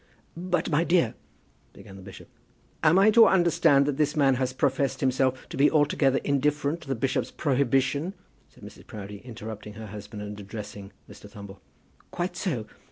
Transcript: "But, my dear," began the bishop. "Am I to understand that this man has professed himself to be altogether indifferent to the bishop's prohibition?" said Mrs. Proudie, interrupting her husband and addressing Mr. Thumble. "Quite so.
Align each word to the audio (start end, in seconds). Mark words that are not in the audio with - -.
"But, 0.35 0.71
my 0.71 0.83
dear," 0.83 1.13
began 1.73 1.95
the 1.95 2.01
bishop. 2.01 2.27
"Am 2.83 2.97
I 2.97 3.11
to 3.11 3.27
understand 3.27 3.85
that 3.85 3.97
this 3.97 4.15
man 4.15 4.33
has 4.41 4.51
professed 4.51 4.99
himself 4.99 5.47
to 5.49 5.57
be 5.57 5.69
altogether 5.69 6.17
indifferent 6.23 6.81
to 6.81 6.87
the 6.87 6.95
bishop's 6.95 7.29
prohibition?" 7.29 8.15
said 8.49 8.63
Mrs. 8.63 8.87
Proudie, 8.87 9.19
interrupting 9.23 9.73
her 9.73 9.85
husband 9.85 10.23
and 10.23 10.39
addressing 10.39 10.91
Mr. 11.07 11.29
Thumble. 11.29 11.59
"Quite 12.09 12.35
so. 12.35 12.65